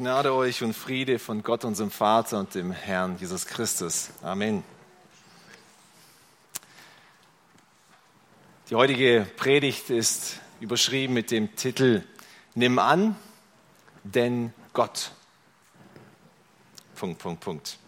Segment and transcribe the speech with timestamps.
[0.00, 4.08] Gnade euch und Friede von Gott, unserem Vater und dem Herrn Jesus Christus.
[4.22, 4.64] Amen.
[8.70, 12.02] Die heutige Predigt ist überschrieben mit dem Titel
[12.54, 13.14] Nimm an,
[14.02, 15.12] denn Gott.
[16.94, 17.78] Punkt, Punkt, Punkt.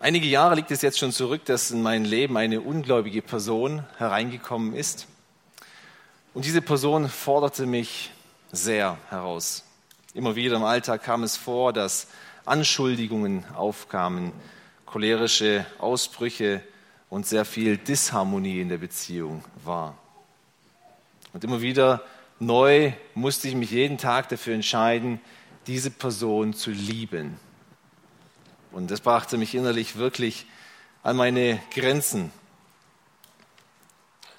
[0.00, 4.74] Einige Jahre liegt es jetzt schon zurück, dass in mein Leben eine ungläubige Person hereingekommen
[4.74, 5.06] ist.
[6.32, 8.10] Und diese Person forderte mich
[8.52, 9.64] sehr heraus.
[10.14, 12.08] Immer wieder im Alltag kam es vor, dass
[12.44, 14.32] Anschuldigungen aufkamen,
[14.86, 16.62] cholerische Ausbrüche
[17.10, 19.96] und sehr viel Disharmonie in der Beziehung war.
[21.32, 22.02] Und immer wieder
[22.38, 25.20] neu musste ich mich jeden Tag dafür entscheiden,
[25.66, 27.38] diese Person zu lieben.
[28.72, 30.46] Und das brachte mich innerlich wirklich
[31.02, 32.32] an meine Grenzen.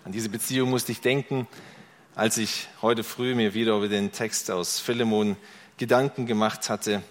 [0.04, 1.48] An diese Beziehung musste ich denken,
[2.20, 5.38] als ich heute früh mir wieder über den Text aus Philemon
[5.78, 7.02] Gedanken gemacht hatte.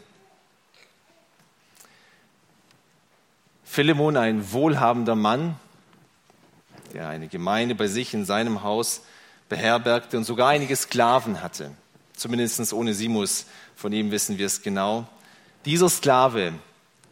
[3.64, 5.56] Philemon, ein wohlhabender Mann,
[6.92, 9.00] der eine Gemeinde bei sich in seinem Haus
[9.48, 11.70] beherbergte und sogar einige Sklaven hatte.
[12.12, 15.06] Zumindest ohne Simus, von ihm wissen wir es genau.
[15.64, 16.52] Dieser Sklave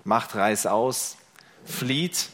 [0.05, 1.17] macht Reis aus,
[1.65, 2.29] flieht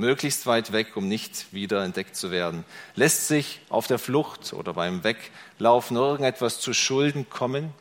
[0.00, 2.64] möglichst weit weg, um nicht wieder entdeckt zu werden.
[2.96, 7.72] Lässt sich auf der Flucht oder beim Weglaufen irgendetwas zu Schulden kommen?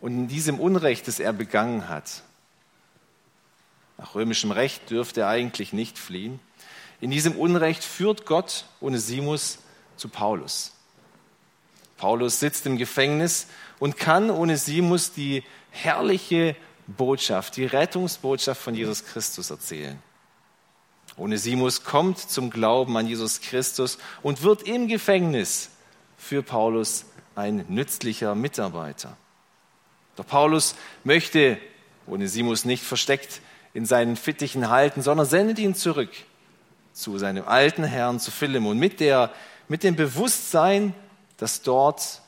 [0.00, 2.22] Und in diesem Unrecht, das er begangen hat,
[3.98, 6.40] nach römischem Recht dürfte er eigentlich nicht fliehen,
[7.00, 9.58] in diesem Unrecht führt Gott Onesimus
[9.96, 10.72] zu Paulus.
[11.96, 13.48] Paulus sitzt im Gefängnis
[13.80, 19.98] und kann Onesimus die herrliche Botschaft, die Rettungsbotschaft von Jesus Christus erzählen.
[21.16, 25.70] Onesimus kommt zum Glauben an Jesus Christus und wird im Gefängnis
[26.16, 29.16] für Paulus ein nützlicher Mitarbeiter.
[30.16, 31.58] Doch Paulus möchte
[32.06, 33.40] Onesimus nicht versteckt
[33.74, 36.10] in seinen Fittichen halten, sondern sendet ihn zurück
[36.92, 39.32] zu seinem alten Herrn, zu Philemon, mit, der,
[39.68, 40.94] mit dem Bewusstsein,
[41.38, 42.20] dass dort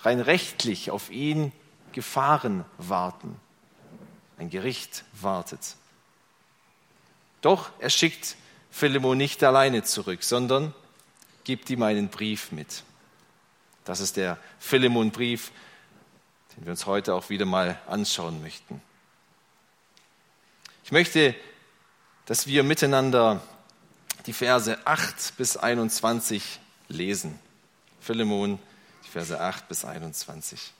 [0.00, 1.52] rein rechtlich auf ihn
[1.92, 3.36] Gefahren warten
[4.42, 5.76] ein Gericht wartet.
[7.40, 8.36] Doch er schickt
[8.70, 10.74] Philemon nicht alleine zurück, sondern
[11.44, 12.82] gibt ihm einen Brief mit.
[13.84, 15.50] Das ist der Philemon-Brief,
[16.56, 18.80] den wir uns heute auch wieder mal anschauen möchten.
[20.84, 21.34] Ich möchte,
[22.26, 23.40] dass wir miteinander
[24.26, 27.38] die Verse 8 bis 21 lesen.
[28.00, 28.58] Philemon,
[29.04, 30.72] die Verse 8 bis 21.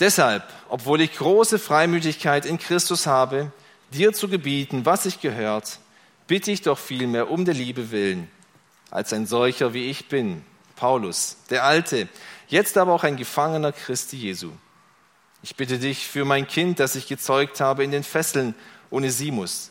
[0.00, 3.52] Deshalb, obwohl ich große Freimütigkeit in Christus habe,
[3.92, 5.78] dir zu gebieten, was ich gehört,
[6.26, 8.30] bitte ich doch vielmehr um der Liebe willen,
[8.90, 10.42] als ein solcher wie ich bin,
[10.74, 12.08] Paulus, der Alte,
[12.48, 14.50] jetzt aber auch ein Gefangener Christi Jesu.
[15.42, 18.54] Ich bitte dich für mein Kind, das ich gezeugt habe in den Fesseln,
[18.90, 19.70] Onesimus,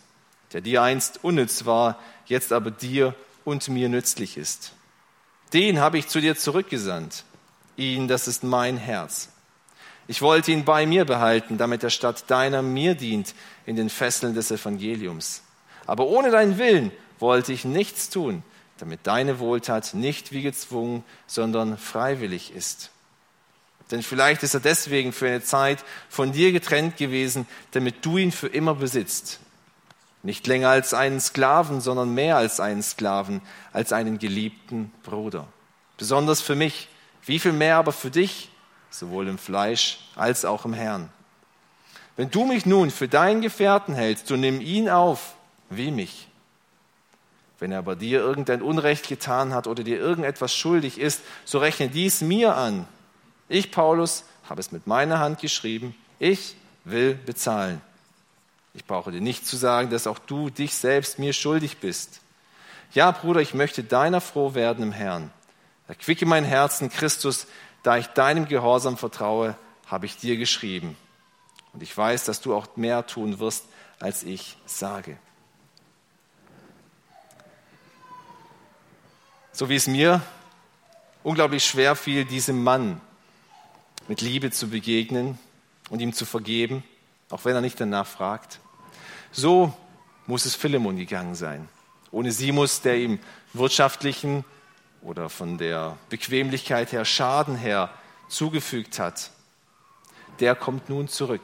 [0.54, 4.74] der dir einst unnütz war, jetzt aber dir und mir nützlich ist.
[5.54, 7.24] Den habe ich zu dir zurückgesandt.
[7.76, 9.30] Ihn, das ist mein Herz.
[10.10, 13.36] Ich wollte ihn bei mir behalten, damit er statt deiner mir dient
[13.68, 15.44] in den Fesseln des Evangeliums.
[15.86, 18.42] Aber ohne deinen Willen wollte ich nichts tun,
[18.80, 22.90] damit deine Wohltat nicht wie gezwungen, sondern freiwillig ist.
[23.92, 28.32] Denn vielleicht ist er deswegen für eine Zeit von dir getrennt gewesen, damit du ihn
[28.32, 29.40] für immer besitzt.
[30.24, 33.42] Nicht länger als einen Sklaven, sondern mehr als einen Sklaven,
[33.74, 35.46] als einen geliebten Bruder.
[36.00, 36.88] Besonders für mich,
[37.28, 38.49] wie viel mehr aber für dich,
[38.90, 41.10] sowohl im Fleisch als auch im Herrn.
[42.16, 45.36] Wenn du mich nun für deinen Gefährten hältst, so nimm ihn auf
[45.70, 46.28] wie mich.
[47.60, 51.90] Wenn er aber dir irgendein Unrecht getan hat oder dir irgendetwas schuldig ist, so rechne
[51.90, 52.88] dies mir an.
[53.50, 55.96] Ich, Paulus, habe es mit meiner Hand geschrieben.
[56.20, 57.82] Ich will bezahlen.
[58.74, 62.22] Ich brauche dir nicht zu sagen, dass auch du dich selbst mir schuldig bist.
[62.94, 65.32] Ja, Bruder, ich möchte deiner froh werden im Herrn.
[65.88, 67.48] Erquicke mein Herzen, Christus,
[67.84, 69.56] da ich deinem Gehorsam vertraue,
[69.86, 70.98] habe ich dir geschrieben.
[71.74, 73.66] Und ich weiß, dass du auch mehr tun wirst,
[74.00, 75.18] als ich sage.
[79.52, 80.22] So wie es mir
[81.24, 83.02] unglaublich schwer fiel, diesem Mann
[84.08, 85.38] mit Liebe zu begegnen
[85.90, 86.84] und ihm zu vergeben,
[87.30, 88.60] auch wenn er nicht danach fragt.
[89.32, 89.74] So
[90.28, 91.68] muss es Philemon gegangen sein.
[92.12, 93.20] Ohne Simus, der ihm
[93.54, 94.46] wirtschaftlichen
[95.02, 97.90] oder von der Bequemlichkeit her Schaden her
[98.28, 99.32] zugefügt hat,
[100.40, 101.42] der kommt nun zurück.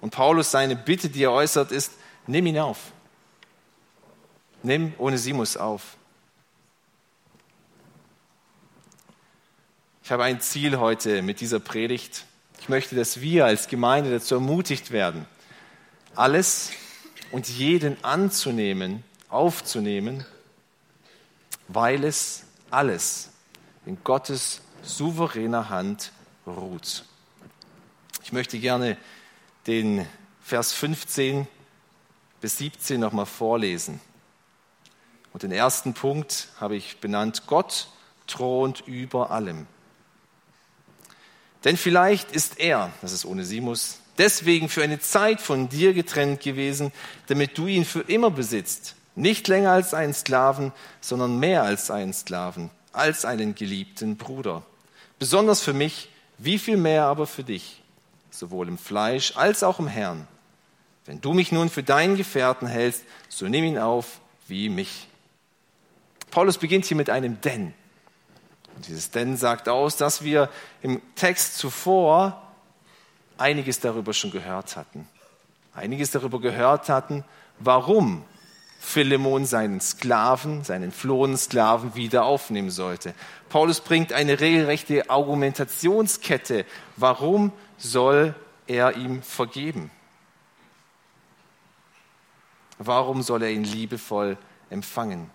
[0.00, 1.92] Und Paulus, seine Bitte, die er äußert, ist,
[2.26, 2.92] nimm ihn auf.
[4.62, 5.96] Nimm Onesimus auf.
[10.02, 12.24] Ich habe ein Ziel heute mit dieser Predigt.
[12.60, 15.26] Ich möchte, dass wir als Gemeinde dazu ermutigt werden,
[16.14, 16.72] alles
[17.30, 20.26] und jeden anzunehmen, aufzunehmen,
[21.68, 23.30] weil es alles
[23.86, 26.12] in Gottes souveräner Hand
[26.46, 27.04] ruht.
[28.22, 28.96] Ich möchte gerne
[29.66, 30.06] den
[30.42, 31.46] Vers 15
[32.40, 34.00] bis 17 nochmal vorlesen.
[35.32, 37.88] Und den ersten Punkt habe ich benannt, Gott
[38.26, 39.66] thront über allem.
[41.64, 46.92] Denn vielleicht ist er, das ist Onesimus, deswegen für eine Zeit von dir getrennt gewesen,
[47.26, 48.96] damit du ihn für immer besitzt.
[49.14, 54.62] Nicht länger als einen Sklaven, sondern mehr als einen Sklaven, als einen geliebten Bruder.
[55.18, 56.08] Besonders für mich,
[56.38, 57.82] wie viel mehr aber für dich,
[58.30, 60.26] sowohl im Fleisch als auch im Herrn.
[61.04, 65.08] Wenn du mich nun für deinen Gefährten hältst, so nimm ihn auf wie mich.
[66.30, 67.74] Paulus beginnt hier mit einem Denn.
[68.76, 70.48] Und dieses Denn sagt aus, dass wir
[70.80, 72.40] im Text zuvor
[73.36, 75.08] einiges darüber schon gehört hatten.
[75.74, 77.24] Einiges darüber gehört hatten,
[77.58, 78.24] warum
[78.82, 83.14] Philemon seinen Sklaven, seinen flohenden Sklaven wieder aufnehmen sollte.
[83.50, 86.64] Paulus bringt eine regelrechte Argumentationskette.
[86.96, 88.34] Warum soll
[88.66, 89.90] er ihm vergeben?
[92.78, 94.38] Warum soll er ihn liebevoll
[94.70, 95.30] empfangen?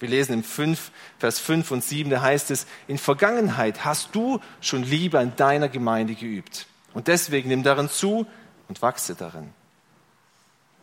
[0.00, 4.40] Wir lesen im 5, Vers 5 und 7, da heißt es, in Vergangenheit hast du
[4.62, 6.66] schon Liebe an deiner Gemeinde geübt.
[6.94, 8.26] Und deswegen nimm darin zu
[8.68, 9.52] und wachse darin.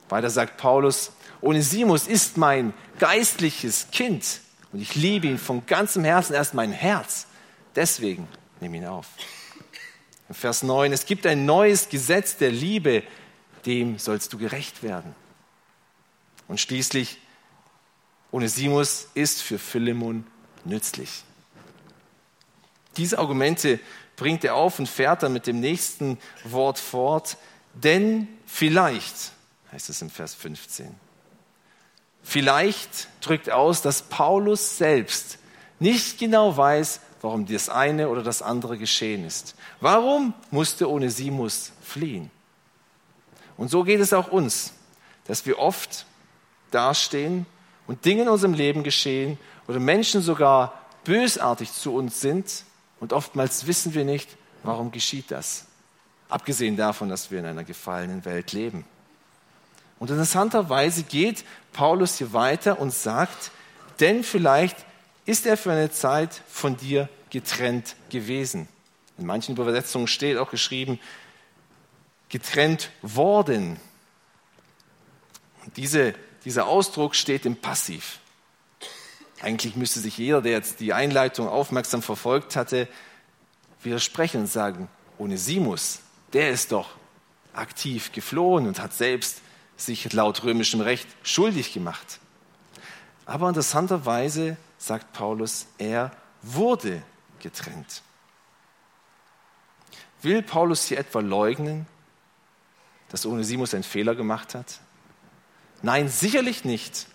[0.10, 1.12] Weiter sagt Paulus,
[1.42, 4.42] Onesimus ist mein geistliches Kind
[4.72, 7.28] und ich liebe ihn von ganzem Herzen, er ist mein Herz.
[7.76, 8.28] Deswegen
[8.60, 9.08] nimm ihn auf.
[10.30, 13.04] In Vers 9, es gibt ein neues Gesetz der Liebe,
[13.66, 15.16] dem sollst du gerecht werden.
[16.48, 17.20] Und schließlich,
[18.32, 20.26] Onesimus ist für Philemon
[20.64, 21.24] nützlich.
[22.98, 23.80] Diese Argumente
[24.16, 27.38] bringt er auf und fährt dann mit dem nächsten Wort fort.
[27.74, 29.32] Denn vielleicht,
[29.76, 30.96] heißt es im Vers 15,
[32.24, 35.38] vielleicht drückt aus, dass Paulus selbst
[35.80, 39.56] nicht genau weiß, warum das eine oder das andere geschehen ist.
[39.82, 42.32] Warum musste Onesimus fliehen?
[43.58, 44.72] Und so geht es auch uns,
[45.26, 46.06] dass wir oft
[46.72, 47.46] dastehen
[47.86, 49.38] und Dinge in unserem Leben geschehen
[49.68, 52.64] oder Menschen sogar bösartig zu uns sind
[53.02, 55.66] und oftmals wissen wir nicht, warum geschieht das.
[56.30, 58.86] Abgesehen davon, dass wir in einer gefallenen Welt leben.
[60.00, 63.52] Und interessanterweise geht Paulus hier weiter und sagt,
[64.00, 64.78] denn vielleicht
[65.26, 68.68] ist er für eine Zeit von dir getrennt gewesen.
[69.18, 71.00] In manchen Übersetzungen steht auch geschrieben,
[72.30, 73.80] getrennt worden.
[75.66, 76.14] Und diese
[76.46, 78.20] dieser Ausdruck steht im Passiv.
[79.42, 82.88] Eigentlich müsste sich jeder, der jetzt die Einleitung aufmerksam verfolgt hatte,
[83.82, 84.88] widersprechen und sagen,
[85.18, 86.00] Onesimus,
[86.34, 86.90] der ist doch
[87.54, 89.42] aktiv geflohen und hat selbst
[89.78, 92.20] sich laut römischem Recht schuldig gemacht.
[93.26, 96.12] Aber interessanterweise sagt Paulus, er
[96.42, 97.02] wurde
[97.40, 98.02] getrennt.
[100.22, 101.88] Will Paulus hier etwa leugnen,
[103.10, 104.80] dass Onesimus einen Fehler gemacht hat?
[105.82, 107.08] Nein, sicherlich nicht.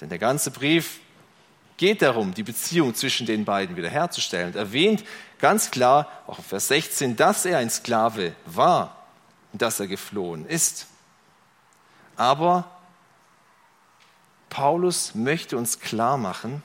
[0.00, 1.00] Denn der ganze Brief
[1.76, 5.04] geht darum, die Beziehung zwischen den beiden wiederherzustellen und erwähnt
[5.38, 9.06] ganz klar, auch in Vers 16, dass er ein Sklave war
[9.52, 10.86] und dass er geflohen ist.
[12.20, 12.70] Aber
[14.50, 16.62] Paulus möchte uns klar machen,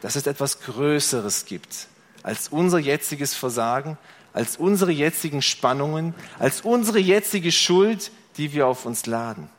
[0.00, 1.88] dass es etwas Größeres gibt
[2.22, 3.98] als unser jetziges Versagen,
[4.32, 9.50] als unsere jetzigen Spannungen, als unsere jetzige Schuld, die wir auf uns laden.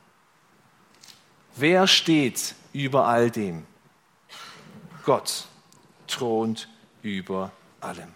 [1.56, 3.68] Wer steht über all dem?
[5.04, 5.46] Gott
[6.08, 6.68] thront
[7.04, 8.12] über allem.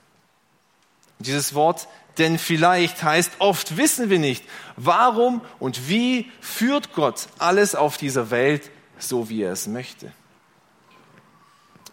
[1.20, 1.88] Und dieses Wort,
[2.20, 4.44] denn vielleicht heißt, oft wissen wir nicht,
[4.76, 10.12] warum und wie führt Gott alles auf dieser Welt so, wie er es möchte.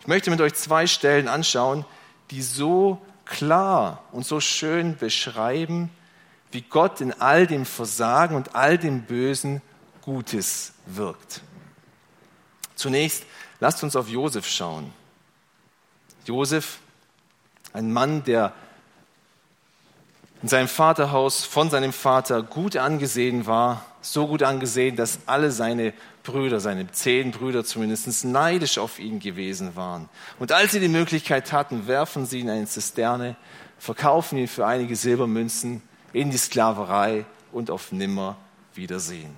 [0.01, 1.85] Ich möchte mit euch zwei Stellen anschauen,
[2.31, 5.91] die so klar und so schön beschreiben,
[6.51, 9.63] wie Gott in all dem Versagen und all dem Bösen
[10.03, 11.43] Gutes wirkt.
[12.77, 13.25] Zunächst
[13.59, 14.93] lasst uns auf Josef schauen.
[16.25, 16.79] Josef,
[17.73, 18.55] ein Mann, der
[20.43, 25.93] in seinem Vaterhaus von seinem Vater gut angesehen war, so gut angesehen, dass alle seine
[26.23, 30.09] Brüder, seine zehn Brüder zumindest, neidisch auf ihn gewesen waren.
[30.39, 33.37] Und als sie die Möglichkeit hatten, werfen sie ihn in eine Zisterne,
[33.79, 38.37] verkaufen ihn für einige Silbermünzen in die Sklaverei und auf nimmer
[38.75, 39.35] Wiedersehen.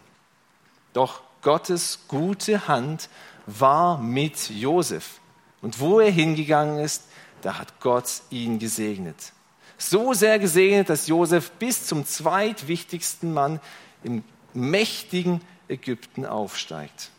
[0.92, 3.08] Doch Gottes gute Hand
[3.46, 5.20] war mit Josef.
[5.62, 7.04] Und wo er hingegangen ist,
[7.42, 9.32] da hat Gott ihn gesegnet.
[9.78, 13.60] So sehr gesegnet, dass Josef bis zum zweitwichtigsten Mann
[14.02, 17.10] im mächtigen Ägypten aufsteigt.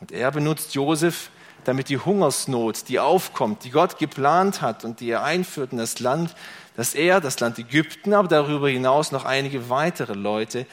[0.00, 1.30] Und er benutzt Josef,
[1.64, 6.00] damit die Hungersnot, die aufkommt, die Gott geplant hat und die er einführt in das
[6.00, 6.34] Land,
[6.76, 10.66] dass er das Land Ägypten, aber darüber hinaus noch einige weitere Leute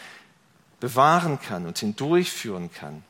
[0.79, 3.03] bewahren kann und hindurchführen kann.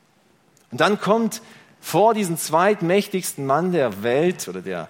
[0.70, 1.42] Und dann kommt
[1.80, 4.88] vor diesen zweitmächtigsten Mann der Welt oder der,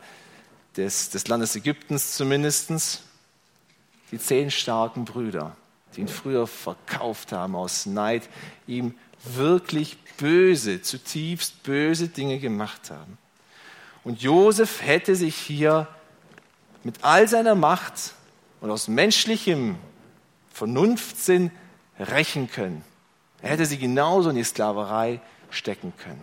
[0.77, 3.03] des, des Landes Ägyptens zumindest
[4.11, 5.57] die zehn starken Brüder,
[5.95, 8.29] die ihn früher verkauft haben aus Neid,
[8.67, 13.19] ihm wirklich böse, zutiefst böse Dinge gemacht haben.
[14.05, 15.89] Und Josef hätte sich hier
[16.85, 18.15] mit all seiner Macht
[18.61, 19.77] und aus menschlichem
[20.53, 21.51] Vernunftsinn
[21.99, 22.85] rächen können.
[23.43, 26.23] Er hätte sie genauso in die Sklaverei stecken können.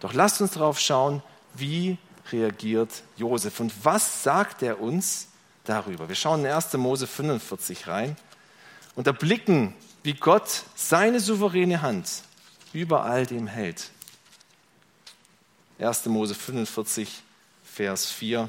[0.00, 1.22] Doch lasst uns darauf schauen,
[1.54, 1.98] wie
[2.32, 5.28] reagiert Josef und was sagt er uns
[5.64, 6.08] darüber.
[6.08, 6.74] Wir schauen in 1.
[6.74, 8.16] Mose 45 rein
[8.94, 12.08] und erblicken, wie Gott seine souveräne Hand
[12.72, 13.90] über all dem hält.
[15.78, 16.06] 1.
[16.06, 17.22] Mose 45,
[17.64, 18.48] Vers 4.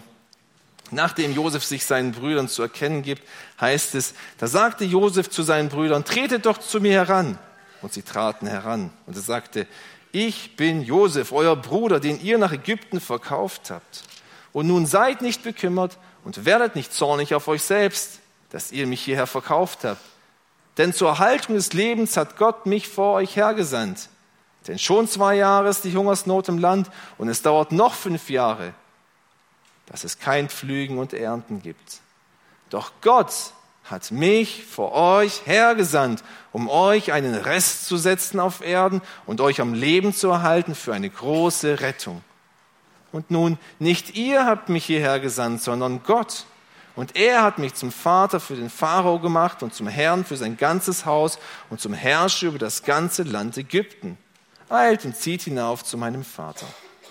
[0.92, 3.22] Nachdem Josef sich seinen Brüdern zu erkennen gibt,
[3.62, 7.38] heißt es, da sagte Josef zu seinen Brüdern, tretet doch zu mir heran.
[7.82, 8.92] Und sie traten heran.
[9.06, 9.68] Und er sagte,
[10.12, 14.04] ich bin Josef, euer Bruder, den ihr nach Ägypten verkauft habt.
[14.52, 19.02] Und nun seid nicht bekümmert und werdet nicht zornig auf euch selbst, dass ihr mich
[19.02, 20.02] hierher verkauft habt.
[20.78, 24.10] Denn zur Erhaltung des Lebens hat Gott mich vor euch hergesandt.
[24.68, 28.74] Denn schon zwei Jahre ist die Hungersnot im Land und es dauert noch fünf Jahre,
[29.88, 32.00] dass es kein Pflügen und Ernten gibt.
[32.70, 33.34] Doch Gott
[33.90, 39.62] hat mich vor euch hergesandt, um euch einen Rest zu setzen auf Erden und euch
[39.62, 42.22] am Leben zu erhalten für eine große Rettung.
[43.12, 46.46] Und nun, nicht ihr habt mich hierher gesandt, sondern Gott.
[46.96, 50.58] Und er hat mich zum Vater für den Pharao gemacht und zum Herrn für sein
[50.58, 54.18] ganzes Haus und zum Herrscher über das ganze Land Ägypten.
[54.70, 56.68] Eilt und zieht hinauf zu meinem Vater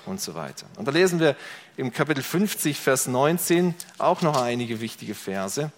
[0.06, 0.66] und so weiter.
[0.76, 1.34] Und da lesen wir
[1.76, 5.72] im Kapitel 50, Vers 19 auch noch einige wichtige Verse.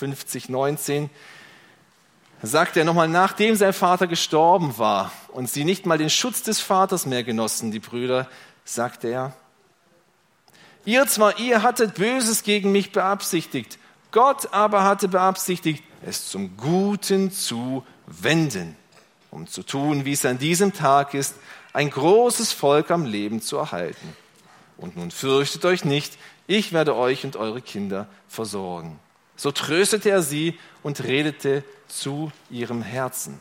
[0.00, 1.10] 50, 19,
[2.42, 6.58] sagt er nochmal, nachdem sein Vater gestorben war und sie nicht mal den Schutz des
[6.58, 8.26] Vaters mehr genossen, die Brüder,
[8.64, 9.34] sagt er,
[10.86, 13.78] ihr zwar, ihr hattet Böses gegen mich beabsichtigt,
[14.10, 18.76] Gott aber hatte beabsichtigt, es zum Guten zu wenden,
[19.30, 21.34] um zu tun, wie es an diesem Tag ist,
[21.74, 24.16] ein großes Volk am Leben zu erhalten.
[24.78, 26.16] Und nun fürchtet euch nicht,
[26.46, 28.98] ich werde euch und eure Kinder versorgen.
[29.40, 33.40] So tröstete er sie und redete zu ihrem Herzen.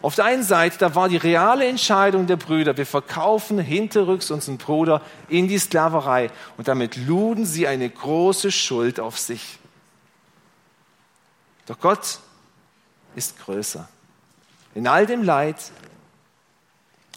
[0.00, 4.58] Auf der einen Seite, da war die reale Entscheidung der Brüder, wir verkaufen hinterrücks unseren
[4.58, 9.60] Bruder in die Sklaverei und damit luden sie eine große Schuld auf sich.
[11.66, 12.18] Doch Gott
[13.14, 13.88] ist größer.
[14.74, 15.70] In all dem Leid.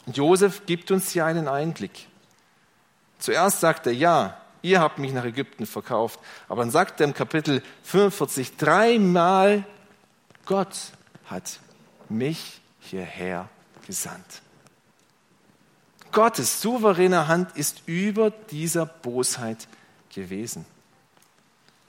[0.06, 2.08] Und Josef gibt uns hier einen Einblick.
[3.18, 6.19] Zuerst sagt er, ja, ihr habt mich nach Ägypten verkauft.
[6.50, 9.63] Aber dann sagt er im Kapitel 45 dreimal,
[10.45, 10.75] Gott
[11.25, 11.60] hat
[12.10, 13.48] mich hierher
[13.86, 14.41] gesandt.
[16.12, 19.67] Gottes souveräne Hand ist über dieser Bosheit
[20.13, 20.65] gewesen.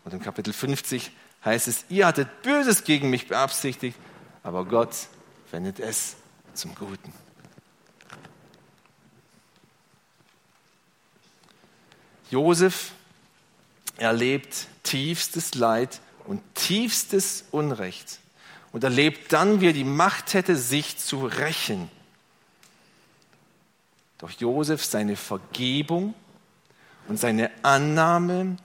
[0.05, 1.13] Und im Kapitel 50
[1.45, 3.99] heißt es, ihr hattet Böses gegen mich beabsichtigt,
[4.43, 5.09] aber Gott
[5.51, 6.17] wendet es
[6.55, 7.13] zum Guten.
[12.31, 12.93] Josef
[13.97, 18.19] erlebt tiefstes Leid und tiefstes Unrecht
[18.73, 21.91] und erlebt dann, wie er die Macht hätte, sich zu rächen.
[24.19, 26.15] Doch Josef, seine Vergebung
[27.09, 28.57] und seine Annahme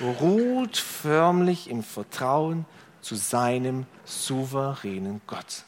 [0.00, 2.66] ruht förmlich im Vertrauen
[3.00, 5.64] zu seinem souveränen Gott.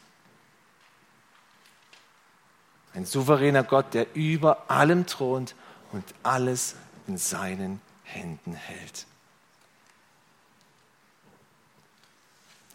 [2.92, 5.54] Ein souveräner Gott, der über allem thront
[5.92, 6.74] und alles
[7.10, 9.06] in seinen Händen hält.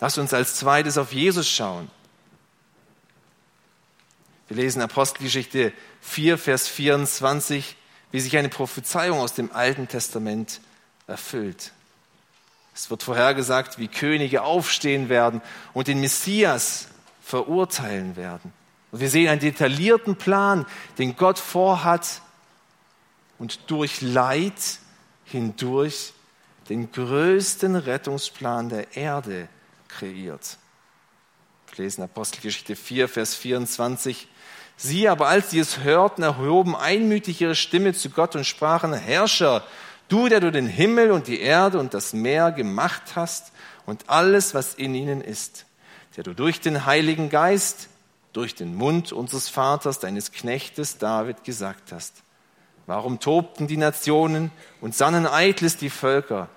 [0.02, 1.90] Lass uns als zweites auf Jesus schauen.
[4.48, 7.78] Wir lesen Apostelgeschichte 4, Vers 24,
[8.12, 10.60] wie sich eine Prophezeiung aus dem Alten Testament
[11.08, 11.72] erfüllt.
[12.76, 15.42] Es wird vorhergesagt, wie Könige aufstehen werden
[15.74, 16.90] und den Messias
[17.22, 18.52] verurteilen werden.
[18.92, 20.66] Und wir sehen einen detaillierten Plan,
[20.98, 22.22] den Gott vorhat,
[23.38, 24.80] und durch Leid
[25.26, 26.14] hindurch
[26.70, 29.48] den größten Rettungsplan der Erde
[29.88, 30.58] kreiert.
[31.68, 34.28] Wir lesen Apostelgeschichte 4, Vers 24.
[34.78, 39.64] Sie aber, als sie es hörten, erhoben einmütig ihre Stimme zu Gott und sprachen, Herrscher,
[40.08, 43.52] du, der du den Himmel und die Erde und das Meer gemacht hast
[43.86, 45.66] und alles, was in ihnen ist,
[46.18, 47.90] der du durch den Heiligen Geist,
[48.34, 52.25] durch den Mund unseres Vaters, deines Knechtes David gesagt hast.
[52.88, 54.52] Warum tobten die Nationen
[54.82, 56.50] und sannen eitles die Völker?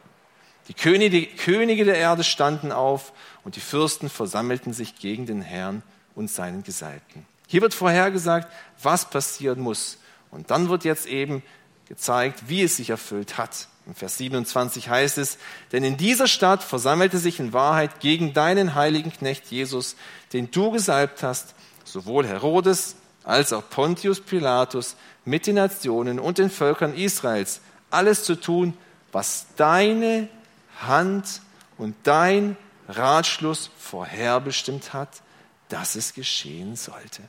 [0.69, 3.13] Die Könige, Könige der Erde standen auf
[3.45, 5.83] und die Fürsten versammelten sich gegen den Herrn
[6.15, 7.25] und seinen Gesalbten.
[7.47, 9.99] Hier wird vorhergesagt, was passieren muss.
[10.31, 11.43] Und dann wird jetzt eben
[11.89, 13.69] gezeigt, wie es sich erfüllt hat.
[13.87, 15.39] Im Vers 27 heißt es,
[15.73, 19.97] denn in dieser Stadt versammelte sich in Wahrheit gegen deinen heiligen Knecht Jesus,
[20.35, 21.55] den du gesalbt hast,
[21.85, 22.97] sowohl Herodes
[23.29, 28.73] als auch Pontius Pilatus mit den Nationen und den Völkern Israels, alles zu tun,
[29.13, 30.29] was deine
[30.81, 31.43] Hand
[31.77, 32.57] und dein
[32.89, 35.21] Ratschluss vorherbestimmt hat,
[35.69, 37.23] dass es geschehen sollte.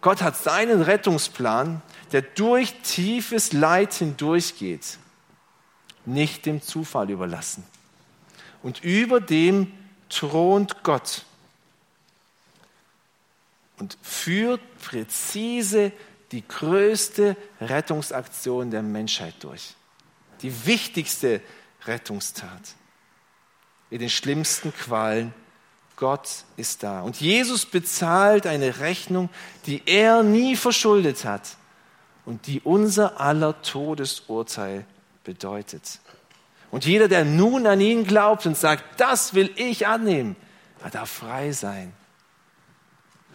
[0.00, 4.98] Gott hat seinen Rettungsplan, der durch tiefes Leid hindurchgeht,
[6.06, 7.62] nicht dem Zufall überlassen.
[8.62, 9.70] Und über dem
[10.08, 11.26] thront Gott
[13.78, 15.92] und führt präzise
[16.32, 19.74] die größte Rettungsaktion der Menschheit durch.
[20.42, 21.40] Die wichtigste
[21.86, 22.74] Rettungstat
[23.90, 25.32] in den schlimmsten Qualen.
[25.96, 27.02] Gott ist da.
[27.02, 29.28] Und Jesus bezahlt eine Rechnung,
[29.66, 31.56] die er nie verschuldet hat
[32.24, 34.86] und die unser aller Todesurteil
[35.22, 36.00] bedeutet.
[36.72, 40.34] Und jeder, der nun an ihn glaubt und sagt, das will ich annehmen,
[40.82, 41.92] er darf frei sein.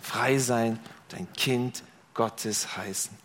[0.02, 0.80] Frei sein
[1.10, 3.18] und ein Kind Gottes heißen.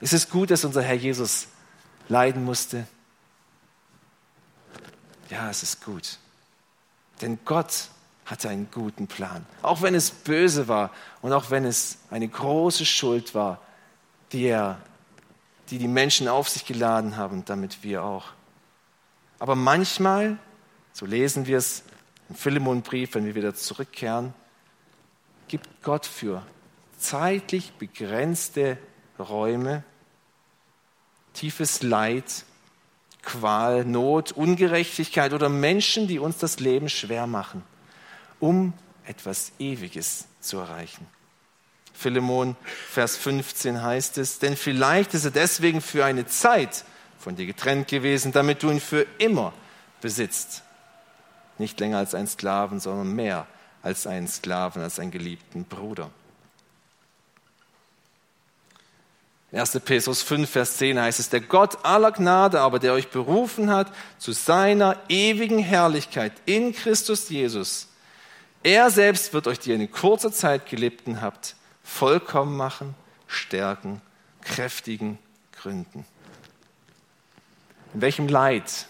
[0.00, 1.48] Ist es gut, dass unser Herr Jesus
[2.08, 2.86] leiden musste?
[5.30, 6.18] Ja, es ist gut.
[7.20, 7.88] Denn Gott
[8.26, 9.46] hatte einen guten Plan.
[9.62, 10.90] Auch wenn es böse war
[11.22, 13.60] und auch wenn es eine große Schuld war,
[14.32, 14.80] die, er,
[15.70, 18.26] die die Menschen auf sich geladen haben, damit wir auch.
[19.38, 20.38] Aber manchmal,
[20.92, 21.84] so lesen wir es
[22.28, 24.34] im Philemonbrief, wenn wir wieder zurückkehren,
[25.48, 26.42] gibt Gott für
[26.98, 28.78] zeitlich begrenzte
[29.18, 29.84] Räume
[31.32, 32.44] tiefes Leid
[33.22, 37.62] Qual, Not, Ungerechtigkeit oder Menschen, die uns das Leben schwer machen,
[38.38, 38.72] um
[39.04, 41.06] etwas Ewiges zu erreichen.
[41.92, 42.56] Philemon,
[42.90, 46.84] Vers 15 heißt es, denn vielleicht ist er deswegen für eine Zeit
[47.18, 49.52] von dir getrennt gewesen, damit du ihn für immer
[50.00, 50.62] besitzt.
[51.58, 53.46] Nicht länger als ein Sklaven, sondern mehr
[53.86, 56.10] als einen Sklaven, als einen geliebten Bruder.
[59.52, 59.78] 1.
[59.84, 63.92] Petrus 5, Vers 10 heißt es, der Gott aller Gnade aber, der euch berufen hat
[64.18, 67.86] zu seiner ewigen Herrlichkeit in Christus Jesus,
[68.64, 72.96] er selbst wird euch, die ihr in kurzer Zeit gelebten habt, vollkommen machen,
[73.28, 74.02] stärken,
[74.40, 75.20] kräftigen,
[75.52, 76.04] gründen.
[77.94, 78.88] In welchem Leid,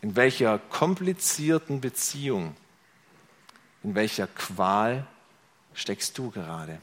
[0.00, 2.56] in welcher komplizierten Beziehung,
[3.82, 5.06] in welcher Qual
[5.74, 6.80] steckst du gerade?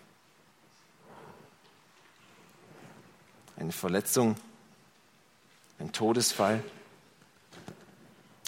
[3.57, 4.35] eine Verletzung,
[5.79, 6.63] ein Todesfall,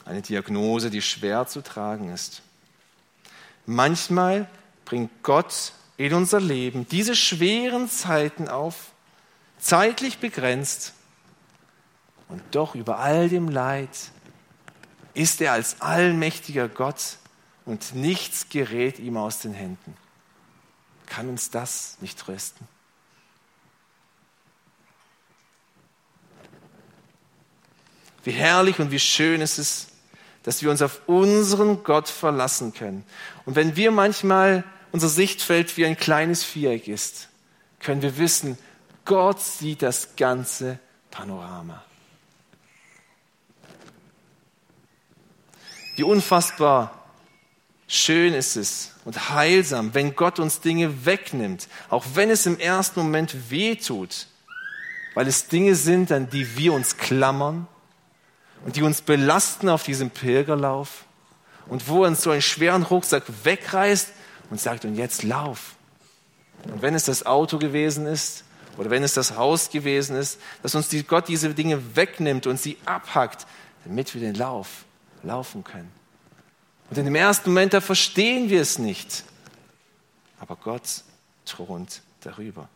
[0.06, 2.42] eine Diagnose, die schwer zu tragen ist.
[3.66, 4.48] Manchmal
[4.86, 8.92] bringt Gott in unser Leben diese schweren Zeiten auf,
[9.60, 10.94] zeitlich begrenzt,
[12.30, 13.90] und doch über all dem Leid
[15.14, 17.18] ist er als allmächtiger Gott
[17.68, 19.96] und nichts gerät ihm aus den Händen.
[21.06, 22.68] Kann uns das nicht trösten?
[28.24, 29.88] Wie herrlich und wie schön ist es,
[30.44, 33.06] dass wir uns auf unseren Gott verlassen können.
[33.46, 37.28] Und wenn wir manchmal unser Sichtfeld wie ein kleines Viereck ist,
[37.80, 38.58] können wir wissen,
[39.04, 40.80] Gott sieht das ganze
[41.12, 41.84] Panorama.
[45.98, 46.97] Wie unfassbar
[47.88, 53.00] schön ist es und heilsam, wenn Gott uns Dinge wegnimmt, auch wenn es im ersten
[53.00, 54.28] Moment weh tut,
[55.16, 57.68] weil es Dinge sind, an die wir uns klammern
[58.66, 61.06] und die uns belasten auf diesem Pilgerlauf
[61.68, 64.12] und wo er uns so einen schweren Rucksack wegreißt
[64.50, 65.76] und sagt, und jetzt lauf.
[66.64, 68.44] Und wenn es das Auto gewesen ist
[68.78, 72.78] oder wenn es das Haus gewesen ist, dass uns Gott diese Dinge wegnimmt und sie
[72.86, 73.48] abhackt,
[73.86, 74.86] damit wir den Lauf
[75.24, 75.97] laufen können.
[76.90, 79.24] Und in dem ersten Moment, da verstehen wir es nicht.
[80.40, 81.04] Aber Gott
[81.46, 82.70] thront darüber.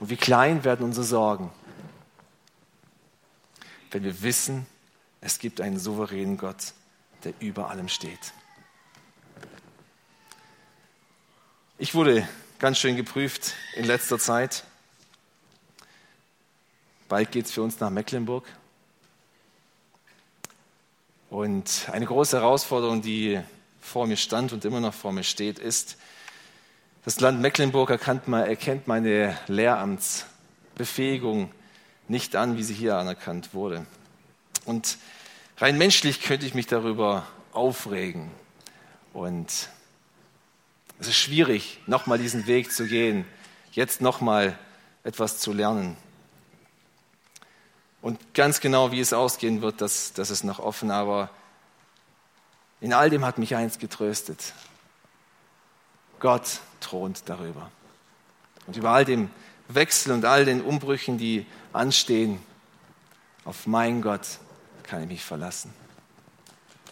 [0.00, 1.50] Und wie klein werden unsere Sorgen,
[3.90, 4.66] wenn wir wissen,
[5.20, 6.74] es gibt einen souveränen Gott,
[7.24, 8.32] der über allem steht.
[11.78, 14.64] Ich wurde ganz schön geprüft in letzter Zeit.
[17.08, 18.46] Bald geht es für uns nach Mecklenburg.
[21.30, 23.40] Und eine große Herausforderung, die
[23.80, 25.96] vor mir stand und immer noch vor mir steht, ist,
[27.04, 31.50] das Land Mecklenburg erkennt, meine Lehramtsbefähigung
[32.08, 33.86] nicht an, wie sie hier anerkannt wurde.
[34.64, 34.98] Und
[35.58, 38.30] rein menschlich könnte ich mich darüber aufregen.
[39.12, 39.68] Und
[40.98, 43.24] es ist schwierig, nochmal diesen Weg zu gehen,
[43.72, 44.58] jetzt nochmal
[45.04, 45.96] etwas zu lernen.
[48.00, 50.90] Und ganz genau, wie es ausgehen wird, das, das ist noch offen.
[50.90, 51.30] Aber
[52.80, 54.54] in all dem hat mich eins getröstet.
[56.20, 57.70] Gott thront darüber.
[58.66, 59.30] Und über all dem
[59.68, 62.40] Wechsel und all den Umbrüchen, die anstehen,
[63.44, 64.38] auf meinen Gott
[64.82, 65.72] kann ich mich verlassen.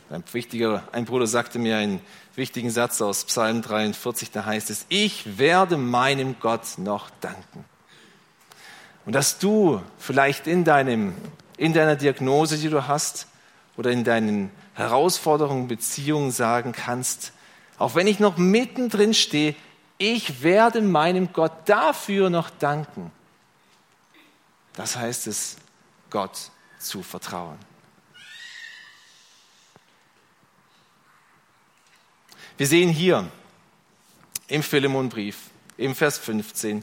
[0.08, 2.00] Ein, wichtiger, ein Bruder sagte mir einen
[2.36, 7.64] wichtigen Satz aus Psalm 43, da heißt es, ich werde meinem Gott noch danken.
[9.06, 11.14] Und dass du vielleicht in, deinem,
[11.56, 13.28] in deiner Diagnose, die du hast,
[13.76, 17.32] oder in deinen Herausforderungen, Beziehungen sagen kannst,
[17.78, 19.54] auch wenn ich noch mittendrin stehe,
[19.98, 23.12] ich werde meinem Gott dafür noch danken.
[24.74, 25.56] Das heißt es,
[26.10, 27.58] Gott zu vertrauen.
[32.56, 33.28] Wir sehen hier
[34.48, 36.82] im Philemonbrief, im Vers 15,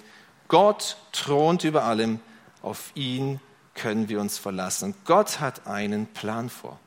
[0.53, 2.19] Gott thront über allem,
[2.61, 3.39] auf ihn
[3.73, 4.93] können wir uns verlassen.
[5.03, 6.79] Gott hat einen Plan vor.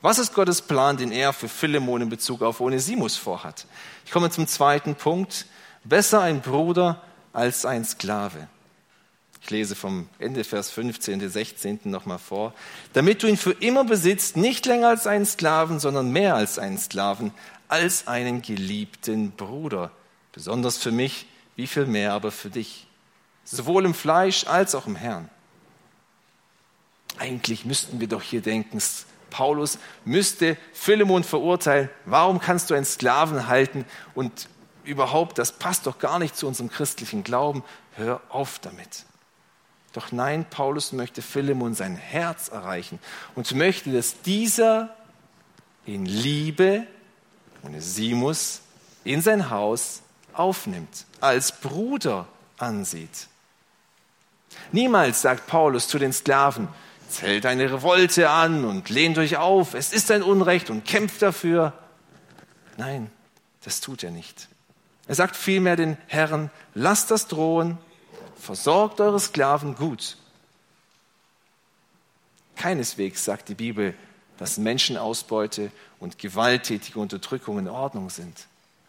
[0.00, 3.66] Was ist Gottes Plan, den er für Philemon in Bezug auf Onesimus vorhat?
[4.06, 5.44] Ich komme zum zweiten Punkt.
[5.84, 7.02] Besser ein Bruder
[7.34, 8.48] als ein Sklave.
[9.42, 11.80] Ich lese vom Ende Vers 15, der 16.
[11.84, 12.54] nochmal vor.
[12.94, 16.78] Damit du ihn für immer besitzt, nicht länger als einen Sklaven, sondern mehr als einen
[16.78, 17.34] Sklaven,
[17.68, 19.90] als einen geliebten Bruder.
[20.32, 22.83] Besonders für mich, wie viel mehr aber für dich.
[23.44, 25.28] Sowohl im Fleisch als auch im Herrn.
[27.18, 28.80] Eigentlich müssten wir doch hier denken,
[29.30, 31.90] Paulus müsste Philemon verurteilen.
[32.04, 33.84] Warum kannst du einen Sklaven halten?
[34.14, 34.48] Und
[34.84, 37.64] überhaupt, das passt doch gar nicht zu unserem christlichen Glauben.
[37.96, 39.04] Hör auf damit.
[39.92, 42.98] Doch nein, Paulus möchte Philemon sein Herz erreichen
[43.34, 44.94] und möchte, dass dieser
[45.86, 46.86] in Liebe
[47.64, 48.60] Onesimus
[49.04, 50.02] in sein Haus
[50.32, 52.26] aufnimmt, als Bruder
[52.58, 53.28] ansieht.
[54.72, 56.68] Niemals sagt Paulus zu den Sklaven,
[57.08, 61.72] zählt eine Revolte an und lehnt euch auf, es ist ein Unrecht und kämpft dafür.
[62.76, 63.10] Nein,
[63.64, 64.48] das tut er nicht.
[65.06, 67.78] Er sagt vielmehr den Herren, lasst das drohen,
[68.40, 70.16] versorgt eure Sklaven gut.
[72.56, 73.94] Keineswegs sagt die Bibel,
[74.38, 78.46] dass Menschenausbeute und gewalttätige Unterdrückung in Ordnung sind.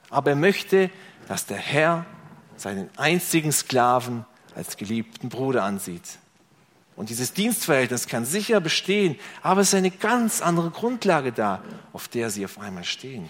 [0.09, 0.89] Aber er möchte,
[1.27, 2.05] dass der Herr
[2.57, 6.17] seinen einzigen Sklaven als geliebten Bruder ansieht.
[6.95, 12.07] Und dieses Dienstverhältnis kann sicher bestehen, aber es ist eine ganz andere Grundlage da, auf
[12.07, 13.29] der sie auf einmal stehen.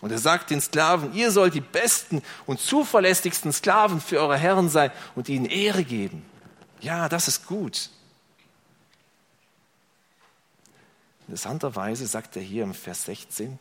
[0.00, 4.68] Und er sagt den Sklaven, ihr sollt die besten und zuverlässigsten Sklaven für eure Herren
[4.68, 6.24] sein und ihnen Ehre geben.
[6.80, 7.90] Ja, das ist gut.
[11.26, 13.58] Interessanterweise sagt er hier im Vers 16,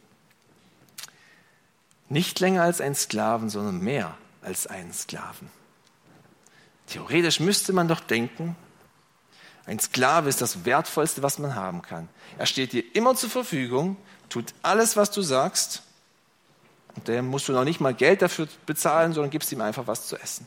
[2.10, 5.50] nicht länger als ein Sklaven, sondern mehr als einen Sklaven.
[6.88, 8.56] Theoretisch müsste man doch denken,
[9.66, 12.10] ein Sklave ist das Wertvollste, was man haben kann.
[12.38, 13.96] Er steht dir immer zur Verfügung,
[14.30, 15.84] tut alles, was du sagst,
[16.96, 20.08] und der musst du noch nicht mal Geld dafür bezahlen, sondern gibst ihm einfach was
[20.08, 20.46] zu essen.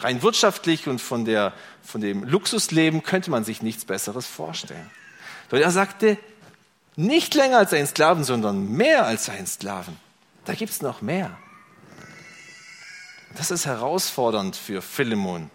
[0.00, 4.90] Rein wirtschaftlich und von, der, von dem Luxusleben könnte man sich nichts Besseres vorstellen.
[5.48, 6.18] Doch er sagte,
[6.96, 9.96] nicht länger als ein Sklaven, sondern mehr als ein Sklaven.
[10.44, 11.36] Da gibt es noch mehr.
[13.36, 15.50] Das ist herausfordernd für Philemon.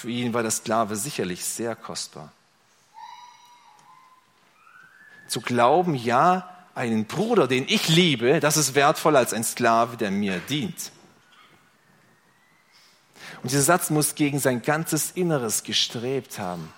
[0.00, 2.32] Für ihn war der Sklave sicherlich sehr kostbar.
[5.28, 10.10] Zu glauben, ja, einen Bruder, den ich liebe, das ist wertvoller als ein Sklave, der
[10.10, 10.90] mir dient.
[13.42, 16.72] Und dieser Satz muss gegen sein ganzes Inneres gestrebt haben.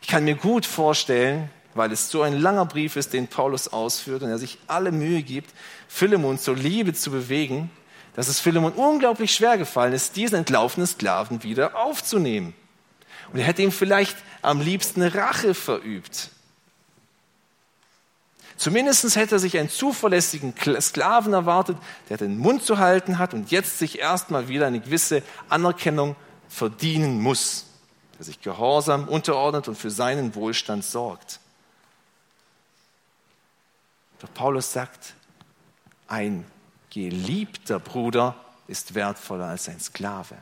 [0.00, 4.22] Ich kann mir gut vorstellen, weil es so ein langer Brief ist, den Paulus ausführt
[4.22, 5.52] und er sich alle Mühe gibt,
[5.88, 7.68] Philemon zur Liebe zu bewegen,
[8.14, 12.54] dass es Philemon unglaublich schwer gefallen ist, diesen entlaufenen Sklaven wieder aufzunehmen.
[13.32, 16.30] Und er hätte ihm vielleicht am liebsten Rache verübt.
[18.56, 21.78] Zumindest hätte er sich einen zuverlässigen Sklaven erwartet,
[22.10, 26.14] der den Mund zu halten hat und jetzt sich erstmal wieder eine gewisse Anerkennung
[26.46, 27.64] verdienen muss,
[28.18, 31.40] der sich gehorsam unterordnet und für seinen Wohlstand sorgt.
[34.18, 35.14] Doch Paulus sagt,
[36.06, 36.44] ein
[36.90, 38.34] geliebter Bruder
[38.68, 40.36] ist wertvoller als ein Sklave,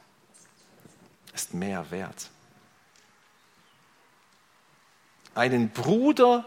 [1.35, 2.31] ist mehr wert.
[5.39, 6.45] Einen Bruder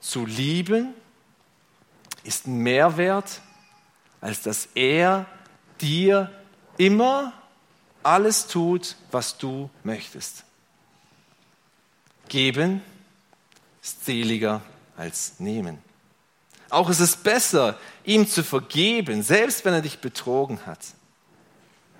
[0.00, 0.94] zu lieben
[2.24, 3.42] ist mehr wert,
[4.22, 5.26] als dass er
[5.78, 6.30] dir
[6.78, 7.34] immer
[8.02, 10.44] alles tut, was du möchtest.
[12.30, 12.80] Geben
[13.82, 14.62] ist seliger
[14.96, 15.76] als nehmen.
[16.70, 20.80] Auch ist es besser, ihm zu vergeben, selbst wenn er dich betrogen hat.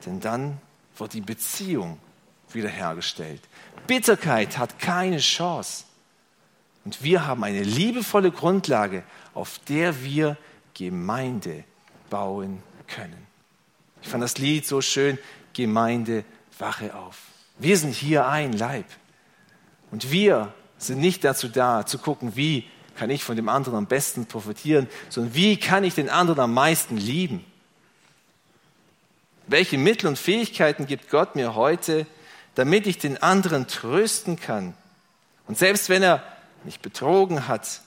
[0.06, 0.56] Denn dann
[0.96, 1.98] wird die Beziehung
[2.50, 3.42] wiederhergestellt.
[3.86, 5.84] Bitterkeit hat keine Chance.
[6.84, 9.02] Und wir haben eine liebevolle Grundlage,
[9.34, 10.36] auf der wir
[10.74, 11.64] Gemeinde
[12.08, 13.26] bauen können.
[14.02, 15.18] Ich fand das Lied so schön,
[15.52, 16.24] Gemeinde,
[16.58, 17.18] wache auf.
[17.58, 18.86] Wir sind hier ein Leib.
[19.90, 22.66] Und wir sind nicht dazu da, zu gucken, wie
[22.96, 26.54] kann ich von dem anderen am besten profitieren, sondern wie kann ich den anderen am
[26.54, 27.44] meisten lieben?
[29.46, 32.06] Welche Mittel und Fähigkeiten gibt Gott mir heute,
[32.54, 34.74] damit ich den anderen trösten kann?
[35.46, 36.22] Und selbst wenn er
[36.64, 37.80] mich betrogen hat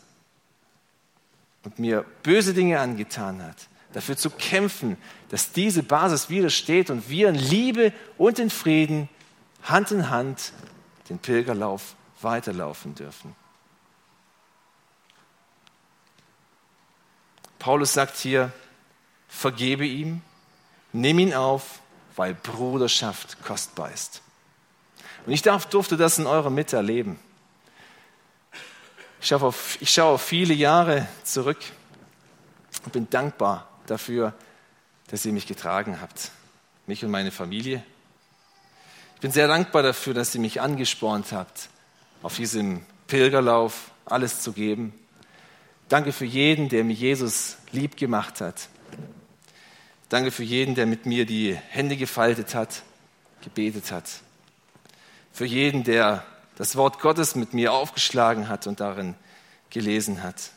[1.64, 4.98] und mir böse Dinge angetan hat, dafür zu kämpfen,
[5.30, 9.10] dass diese Basis widersteht und wir in Liebe und in Frieden
[9.64, 10.52] Hand in Hand
[11.10, 13.36] den Pilgerlauf weiterlaufen dürfen.
[17.60, 18.52] Paulus sagt hier,
[19.30, 20.22] vergebe ihm,
[20.92, 21.80] nimm ihn auf,
[22.16, 24.22] weil Bruderschaft kostbar ist.
[25.26, 27.18] Und ich darf, durfte das in eurer Mitte erleben.
[29.24, 31.60] Ich schaue, auf, ich schaue auf viele Jahre zurück
[32.84, 34.34] und bin dankbar dafür,
[35.08, 36.32] dass ihr mich getragen habt,
[36.88, 37.82] mich und meine Familie.
[39.16, 41.70] Ich bin sehr dankbar dafür, dass ihr mich angespornt habt,
[42.22, 44.92] auf diesem Pilgerlauf alles zu geben.
[45.88, 48.68] Danke für jeden, der mir Jesus lieb gemacht hat.
[50.10, 52.84] Danke für jeden, der mit mir die Hände gefaltet hat,
[53.42, 54.04] gebetet hat.
[55.32, 56.26] Für jeden, der
[56.64, 59.16] das Wort Gottes mit mir aufgeschlagen hat und darin
[59.70, 60.52] gelesen hat.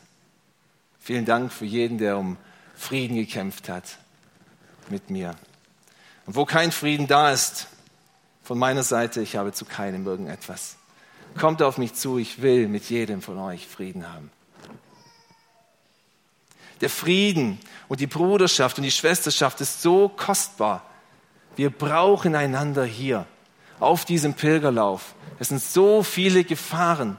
[1.01, 2.37] Vielen Dank für jeden, der um
[2.75, 3.97] Frieden gekämpft hat
[4.89, 5.35] mit mir.
[6.25, 7.67] Und wo kein Frieden da ist,
[8.41, 10.77] von meiner Seite, ich habe zu keinem irgendetwas.
[11.37, 14.31] Kommt auf mich zu, ich will mit jedem von euch Frieden haben.
[16.79, 20.85] Der Frieden und die Bruderschaft und die Schwesterschaft ist so kostbar.
[21.57, 23.25] Wir brauchen einander hier
[23.79, 25.13] auf diesem Pilgerlauf.
[25.39, 27.17] Es sind so viele Gefahren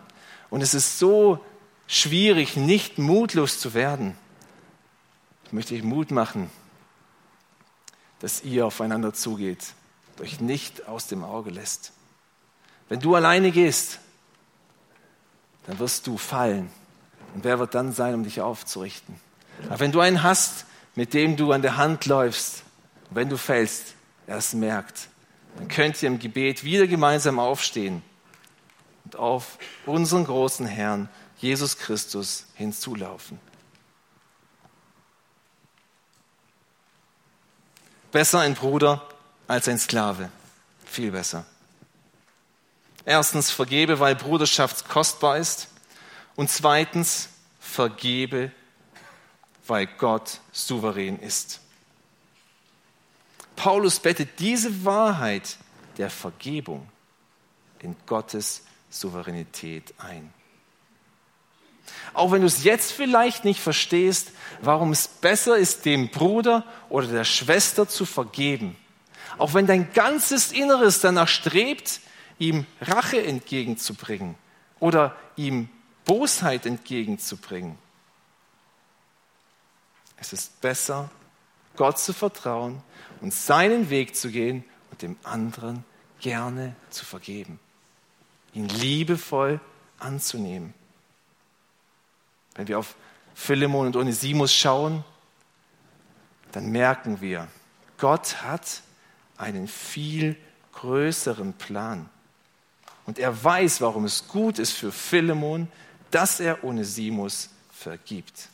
[0.51, 1.44] und es ist so
[1.87, 4.16] schwierig, nicht mutlos zu werden.
[5.44, 6.51] Ich möchte euch Mut machen,
[8.21, 9.75] dass ihr aufeinander zugeht,
[10.21, 11.92] euch nicht aus dem Auge lässt.
[12.88, 14.01] Wenn du alleine gehst,
[15.66, 16.71] dann wirst du fallen.
[17.35, 19.14] Und wer wird dann sein, um dich aufzurichten?
[19.68, 22.62] Aber wenn du einen hast, mit dem du an der Hand läufst,
[23.11, 23.94] wenn du fällst,
[24.27, 25.09] er es merkt,
[25.59, 28.03] dann könnt ihr im Gebet wieder gemeinsam aufstehen
[29.05, 33.40] und auf unseren großen Herrn Jesus Christus hinzulaufen.
[38.12, 39.05] Besser ein Bruder
[39.49, 40.31] als ein Sklave.
[40.87, 41.44] Viel besser.
[43.05, 45.68] Erstens, vergebe, weil Bruderschaft kostbar ist.
[46.37, 48.53] Und zweitens, vergebe,
[49.66, 51.61] weil Gott souverän ist.
[53.59, 55.57] Paulus bettet diese Wahrheit
[55.97, 56.88] der Vergebung
[57.81, 60.33] in Gottes Souveränität ein.
[62.14, 64.31] Auch wenn du es jetzt vielleicht nicht verstehst,
[64.62, 68.77] warum es besser ist, dem Bruder oder der Schwester zu vergeben.
[69.38, 72.01] Auch wenn dein ganzes Inneres danach strebt,
[72.38, 74.37] ihm Rache entgegenzubringen
[74.79, 75.68] oder ihm
[76.05, 77.77] Bosheit entgegenzubringen.
[80.16, 81.11] Es ist besser,
[81.75, 82.83] Gott zu vertrauen
[83.20, 85.85] und seinen Weg zu gehen und dem anderen
[86.20, 87.59] gerne zu vergeben.
[88.54, 89.61] Ihn liebevoll
[89.98, 90.74] anzunehmen.
[92.54, 92.96] Wenn wir auf
[93.35, 95.04] Philemon und Onesimus schauen,
[96.52, 97.48] dann merken wir,
[97.98, 98.83] Gott hat
[99.37, 100.37] einen viel
[100.72, 102.09] größeren Plan.
[103.07, 105.68] Und er weiß, warum es gut ist für Philemon,
[106.11, 108.48] dass er Onesimus vergibt.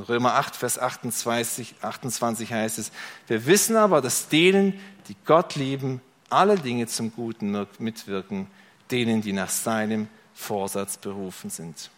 [0.00, 2.90] In Römer 8, Vers 28, 28 heißt es,
[3.26, 8.46] wir wissen aber, dass denen, die Gott lieben, alle Dinge zum Guten mitwirken,
[8.90, 11.90] denen, die nach seinem Vorsatz berufen sind.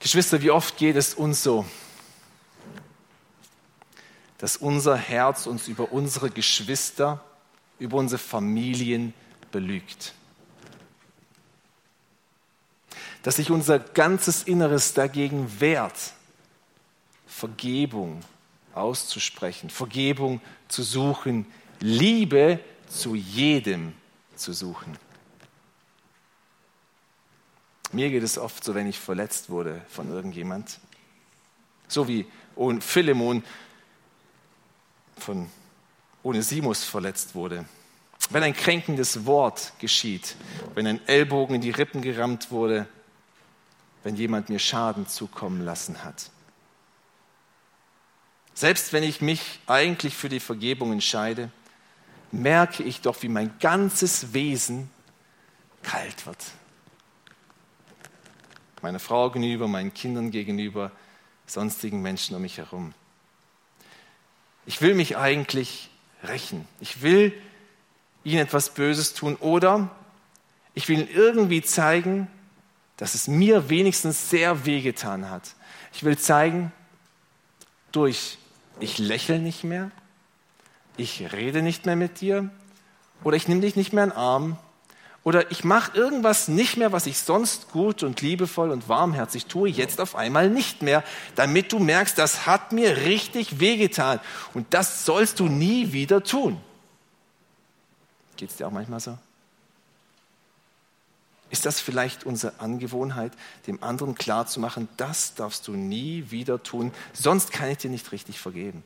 [0.00, 1.66] Geschwister, wie oft geht es uns so,
[4.38, 7.22] dass unser Herz uns über unsere Geschwister,
[7.78, 9.12] über unsere Familien
[9.52, 10.14] belügt.
[13.24, 16.12] Dass sich unser ganzes Inneres dagegen wehrt,
[17.26, 18.20] Vergebung
[18.74, 21.46] auszusprechen, Vergebung zu suchen,
[21.80, 23.94] Liebe zu jedem
[24.36, 24.98] zu suchen.
[27.92, 30.78] Mir geht es oft so, wenn ich verletzt wurde von irgendjemand.
[31.88, 32.26] So wie
[32.80, 33.42] Philemon
[35.16, 35.48] von
[36.22, 37.64] Onesimus verletzt wurde.
[38.28, 40.36] Wenn ein kränkendes Wort geschieht,
[40.74, 42.86] wenn ein Ellbogen in die Rippen gerammt wurde,
[44.04, 46.30] wenn jemand mir Schaden zukommen lassen hat.
[48.52, 51.50] Selbst wenn ich mich eigentlich für die Vergebung entscheide,
[52.30, 54.90] merke ich doch, wie mein ganzes Wesen
[55.82, 56.38] kalt wird.
[58.82, 60.92] Meiner Frau gegenüber, meinen Kindern gegenüber,
[61.46, 62.92] sonstigen Menschen um mich herum.
[64.66, 65.90] Ich will mich eigentlich
[66.22, 66.68] rächen.
[66.80, 67.32] Ich will
[68.22, 69.90] ihnen etwas Böses tun oder
[70.74, 72.28] ich will ihnen irgendwie zeigen,
[72.96, 75.54] dass es mir wenigstens sehr wehgetan hat.
[75.92, 76.72] Ich will zeigen,
[77.92, 78.38] durch
[78.80, 79.90] ich lächle nicht mehr,
[80.96, 82.50] ich rede nicht mehr mit dir
[83.22, 84.58] oder ich nehme dich nicht mehr in den Arm
[85.24, 89.68] oder ich mache irgendwas nicht mehr, was ich sonst gut und liebevoll und warmherzig tue,
[89.68, 91.02] jetzt auf einmal nicht mehr,
[91.34, 94.20] damit du merkst, das hat mir richtig wehgetan
[94.52, 96.60] und das sollst du nie wieder tun.
[98.36, 99.16] Geht es dir auch manchmal so?
[101.54, 103.30] Ist das vielleicht unsere Angewohnheit,
[103.68, 108.40] dem anderen klarzumachen, das darfst du nie wieder tun, sonst kann ich dir nicht richtig
[108.40, 108.82] vergeben?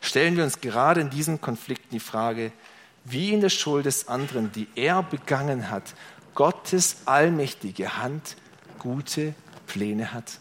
[0.00, 2.52] stellen wir uns gerade in diesen Konflikten die Frage,
[3.04, 5.94] wie in der Schuld des anderen, die er begangen hat,
[6.34, 8.36] Gottes allmächtige Hand
[8.78, 9.34] gute
[9.66, 10.38] Pläne hat?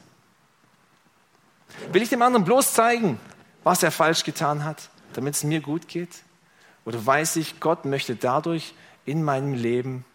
[1.92, 3.20] Will ich dem anderen bloß zeigen,
[3.66, 6.23] was er falsch getan hat, damit es mir gut geht?
[6.86, 8.73] Oder weiß ich, Gott möchte dadurch
[9.05, 10.05] in meinem Leben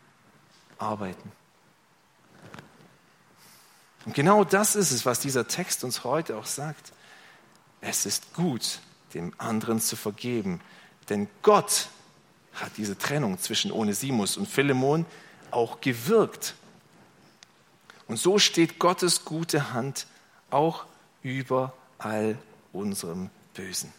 [0.79, 1.31] arbeiten?
[4.07, 6.93] Und genau das ist es, was dieser Text uns heute auch sagt.
[7.83, 8.81] Es ist gut,
[9.13, 10.63] dem anderen zu vergeben.
[11.11, 11.89] Denn Gott
[12.55, 15.05] hat diese Trennung zwischen Onesimus und Philemon
[15.51, 16.55] auch gewirkt.
[18.09, 20.07] Und so steht Gottes gute Hand
[20.51, 20.87] auch
[21.23, 22.39] über all
[22.73, 23.93] unserem Bösen.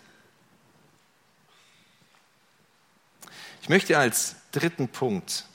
[3.65, 5.47] Ich möchte als dritten Punkt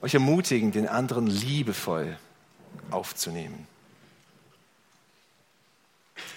[0.00, 2.18] euch ermutigen, den anderen liebevoll
[2.90, 3.68] aufzunehmen.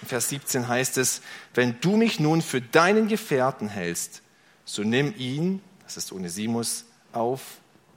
[0.02, 1.22] In Vers 17 heißt es,
[1.54, 4.20] wenn du mich nun für deinen Gefährten hältst,
[4.66, 7.40] so nimm ihn, das ist Onesimus, auf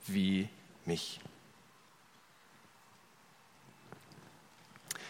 [0.07, 0.47] wie
[0.85, 1.19] mich.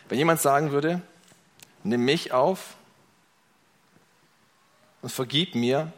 [0.09, 1.03] Wenn jemand sagen würde,
[1.83, 2.77] nimm mich auf
[5.05, 5.93] und vergib mir,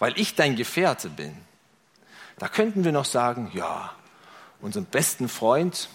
[0.00, 1.36] weil ich dein Gefährte bin,
[2.40, 3.94] da könnten wir noch sagen, ja,
[4.60, 5.88] unserem besten Freund,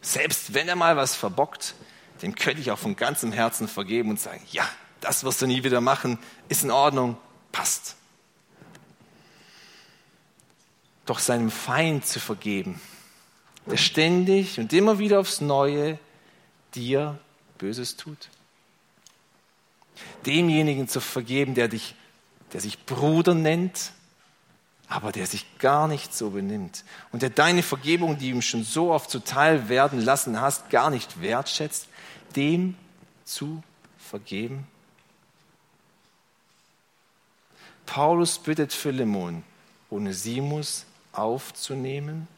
[0.00, 1.76] selbst wenn er mal was verbockt,
[2.20, 4.68] dem könnte ich auch von ganzem Herzen vergeben und sagen, ja,
[5.00, 7.16] das wirst du nie wieder machen, ist in Ordnung,
[7.52, 7.94] passt.
[11.06, 12.80] Doch seinem Feind zu vergeben,
[13.66, 16.00] der ständig und immer wieder aufs Neue
[16.74, 17.20] dir
[17.56, 18.30] Böses tut.
[20.26, 21.94] Demjenigen zu vergeben, der dich,
[22.52, 23.92] der sich Bruder nennt,
[24.88, 28.90] aber der sich gar nicht so benimmt und der deine Vergebung, die ihm schon so
[28.92, 31.88] oft zuteil werden lassen hast, gar nicht wertschätzt,
[32.36, 32.74] dem
[33.24, 33.62] zu
[33.98, 34.66] vergeben?
[37.84, 39.42] Paulus bittet Philemon,
[39.90, 42.28] Onesimus aufzunehmen,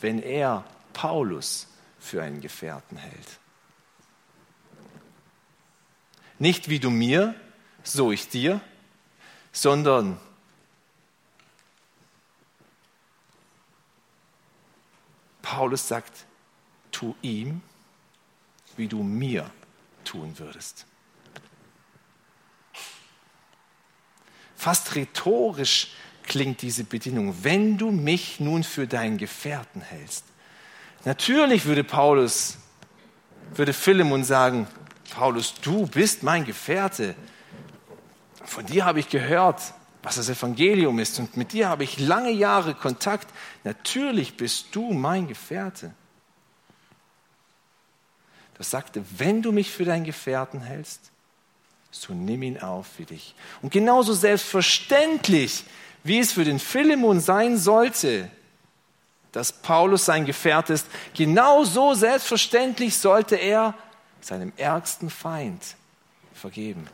[0.00, 1.66] wenn er Paulus
[1.98, 3.38] für einen Gefährten hält.
[6.38, 7.34] Nicht wie du mir,
[7.82, 8.60] so ich dir,
[9.52, 10.18] sondern
[15.42, 16.26] Paulus sagt,
[16.90, 17.62] tu ihm,
[18.76, 19.50] wie du mir
[20.04, 20.86] tun würdest.
[24.56, 25.92] Fast rhetorisch
[26.24, 30.24] klingt diese Bedingung, wenn du mich nun für deinen Gefährten hältst.
[31.04, 32.58] Natürlich würde Paulus,
[33.54, 34.66] würde Philemon sagen,
[35.10, 37.14] Paulus, du bist mein Gefährte.
[38.44, 39.60] Von dir habe ich gehört,
[40.02, 43.28] was das Evangelium ist und mit dir habe ich lange Jahre Kontakt.
[43.64, 45.94] Natürlich bist du mein Gefährte.
[48.56, 51.10] Das sagte, wenn du mich für deinen Gefährten hältst,
[51.90, 53.34] so nimm ihn auf für dich.
[53.62, 55.64] Und genauso selbstverständlich,
[56.04, 58.30] wie es für den Philemon sein sollte,
[59.32, 63.74] dass Paulus sein Gefährte ist, genauso selbstverständlich sollte er
[64.20, 65.76] seinem ärgsten Feind
[66.34, 66.88] vergeben.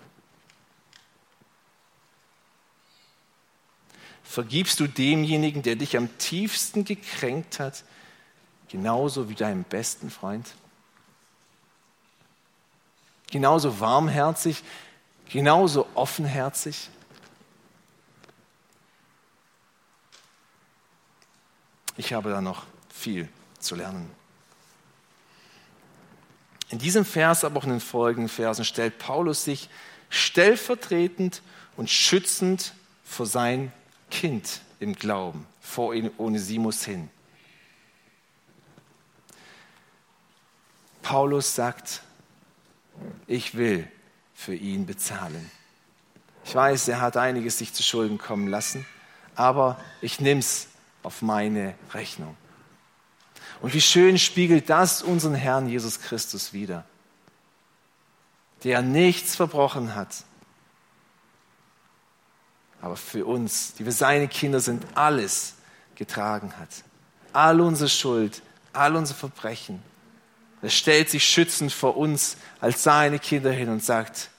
[4.23, 7.85] Vergibst du demjenigen, der dich am tiefsten gekränkt hat,
[8.69, 10.55] genauso wie deinem besten Freund?
[13.31, 14.63] Genauso warmherzig,
[15.29, 16.89] genauso offenherzig?
[21.97, 24.22] Ich habe da noch viel zu lernen.
[26.73, 29.69] In diesem Vers, aber auch in den folgenden Versen stellt Paulus sich
[30.09, 31.43] stellvertretend
[31.77, 32.73] und schützend
[33.05, 33.73] vor sein
[34.11, 37.11] Kind im Glauben, vor Onesimus hin.
[41.03, 42.03] Paulus sagt,
[43.27, 43.87] ich will
[44.35, 45.51] für ihn bezahlen.
[46.47, 48.87] Ich weiß, er hat einiges sich zu Schulden kommen lassen,
[49.35, 50.69] aber ich nehme es
[51.03, 52.35] auf meine Rechnung.
[53.61, 56.85] Und wie schön spiegelt das unseren Herrn Jesus Christus wider,
[58.65, 60.25] der nichts verbrochen hat,
[62.81, 65.55] aber für uns, die wir seine Kinder sind, alles
[65.95, 66.69] getragen hat.
[67.33, 68.43] All unsere Schuld,
[68.73, 69.81] all unsere Verbrechen.
[70.61, 74.31] Er stellt sich schützend vor uns als seine Kinder hin und sagt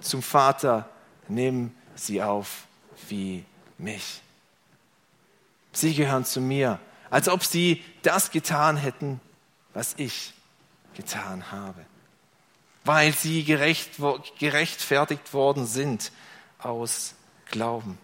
[0.00, 0.88] zum Vater,
[1.28, 2.66] nimm sie auf
[3.08, 3.44] wie
[3.78, 4.22] mich.
[5.72, 6.80] Sie gehören zu mir,
[7.10, 9.20] als ob sie das getan hätten,
[9.74, 10.34] was ich
[10.94, 11.84] getan habe,
[12.84, 13.92] weil sie gerecht,
[14.38, 16.12] gerechtfertigt worden sind
[16.58, 17.14] aus
[17.50, 17.98] Glauben.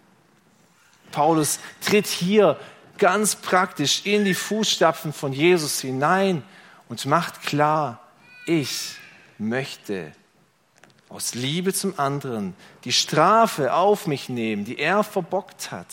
[1.11, 2.59] Paulus tritt hier
[2.97, 6.43] ganz praktisch in die Fußstapfen von Jesus hinein
[6.87, 8.01] und macht klar,
[8.45, 8.95] ich
[9.37, 10.13] möchte
[11.09, 15.87] aus Liebe zum anderen die Strafe auf mich nehmen, die er verbockt hat,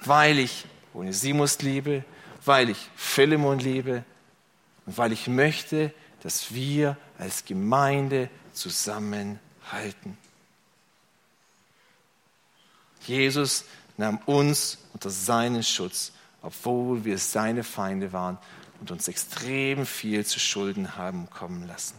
[0.00, 0.64] weil ich
[0.94, 2.04] Onesimus liebe,
[2.44, 4.04] weil ich Philemon liebe
[4.86, 10.18] und weil ich möchte, dass wir als Gemeinde zusammenhalten.
[13.02, 13.64] Jesus
[13.96, 16.12] nahm uns unter seinen Schutz,
[16.42, 18.38] obwohl wir seine Feinde waren
[18.80, 21.98] und uns extrem viel zu Schulden haben kommen lassen.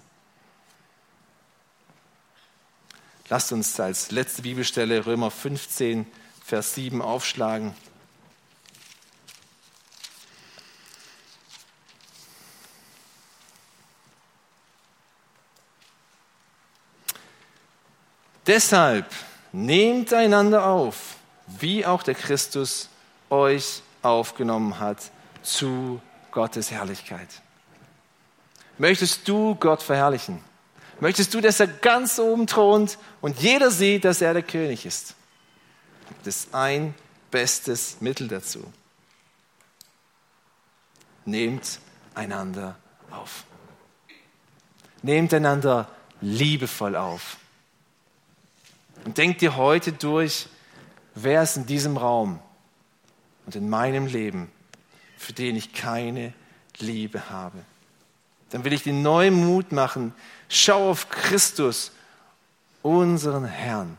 [3.30, 6.08] Lasst uns als letzte Bibelstelle Römer 15,
[6.44, 7.76] Vers 7 aufschlagen.
[18.50, 19.06] Deshalb
[19.52, 22.90] nehmt einander auf, wie auch der Christus
[23.30, 25.12] euch aufgenommen hat
[25.44, 27.28] zu Gottes Herrlichkeit.
[28.80, 30.44] Möchtest du Gott verherrlichen?
[31.00, 35.14] Möchtest du, dass er ganz oben thront und jeder sieht, dass er der König ist?
[36.24, 36.96] Das ist ein
[37.30, 38.74] bestes Mittel dazu.
[41.24, 41.80] Nehmt
[42.16, 42.80] einander
[43.12, 43.44] auf.
[45.04, 45.88] Nehmt einander
[46.20, 47.38] liebevoll auf.
[49.06, 50.48] Und denk dir heute durch,
[51.16, 52.40] wer ist in diesem Raum
[53.46, 54.52] und in meinem Leben,
[55.18, 56.34] für den ich keine
[56.78, 57.60] Liebe habe.
[58.50, 60.14] Dann will ich dir neuen Mut machen.
[60.48, 61.92] Schau auf Christus,
[62.82, 63.98] unseren Herrn.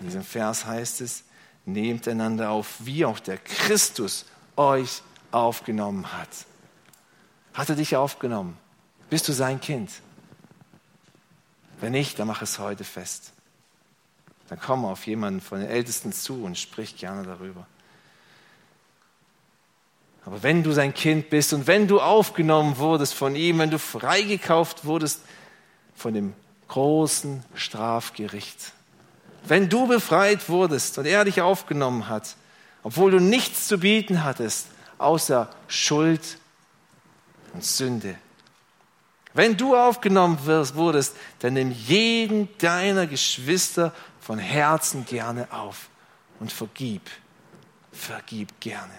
[0.00, 1.24] In diesem Vers heißt es,
[1.64, 4.26] nehmt einander auf, wie auch der Christus
[4.56, 6.28] euch aufgenommen hat.
[7.54, 8.56] Hat er dich aufgenommen?
[9.10, 9.90] Bist du sein Kind?
[11.80, 13.32] Wenn nicht, dann mach es heute fest
[14.48, 17.66] dann komm auf jemanden von den Ältesten zu und sprich gerne darüber.
[20.24, 23.78] Aber wenn du sein Kind bist und wenn du aufgenommen wurdest von ihm, wenn du
[23.78, 25.22] freigekauft wurdest
[25.94, 26.34] von dem
[26.68, 28.72] großen Strafgericht,
[29.46, 32.36] wenn du befreit wurdest und er dich aufgenommen hat,
[32.82, 34.66] obwohl du nichts zu bieten hattest,
[34.98, 36.38] außer Schuld
[37.54, 38.16] und Sünde.
[39.34, 43.92] Wenn du aufgenommen wirst, wurdest, dann nimm jeden deiner Geschwister
[44.28, 45.88] von Herzen gerne auf
[46.38, 47.00] und vergib,
[47.92, 48.92] vergib gerne.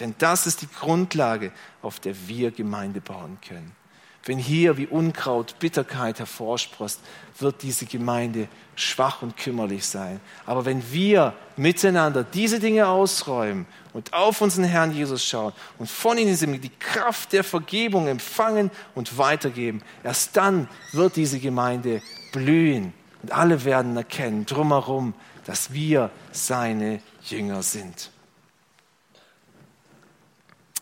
[0.00, 1.52] Denn das ist die Grundlage,
[1.82, 3.76] auf der wir Gemeinde bauen können.
[4.24, 6.98] Wenn hier wie Unkraut Bitterkeit hervorsprost,
[7.38, 10.18] wird diese Gemeinde schwach und kümmerlich sein.
[10.46, 16.16] Aber wenn wir miteinander diese Dinge ausräumen und auf unseren Herrn Jesus schauen und von
[16.16, 22.00] ihm die Kraft der Vergebung empfangen und weitergeben, erst dann wird diese Gemeinde
[22.34, 25.14] blühen und alle werden erkennen drumherum,
[25.46, 28.10] dass wir seine Jünger sind.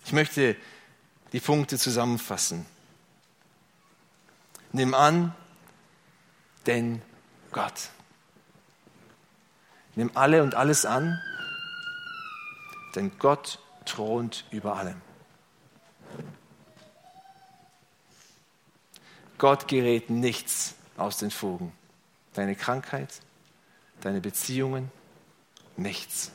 [0.05, 0.57] Ich möchte
[1.33, 2.67] die Punkte zusammenfassen.
[4.73, 5.35] Nimm an,
[6.67, 7.03] denn
[7.53, 7.91] Gott.
[9.95, 11.21] Nimm alle und alles an,
[12.95, 15.01] denn Gott thront über allem.
[19.37, 21.73] Gott gerät nichts aus den Fugen.
[22.35, 23.21] Deine Krankheit,
[24.01, 24.91] deine Beziehungen,
[25.77, 26.33] nichts.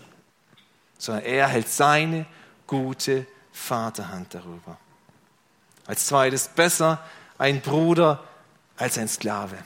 [0.97, 2.25] Sondern er hält seine
[2.65, 4.77] gute Vaterhand darüber.
[5.85, 7.03] Als zweites, besser
[7.37, 8.23] ein Bruder
[8.77, 9.57] als ein Sklave.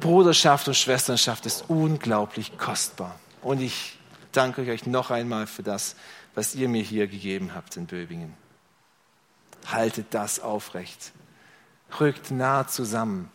[0.00, 3.18] Bruderschaft und Schwesternschaft ist unglaublich kostbar.
[3.42, 3.98] Und ich
[4.32, 5.94] danke euch noch einmal für das,
[6.34, 8.34] was ihr mir hier gegeben habt in Böbingen.
[9.66, 11.12] Haltet das aufrecht.
[12.00, 13.30] Rückt nah zusammen,